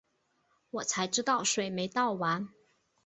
[0.71, 2.49] 我才知道水没倒完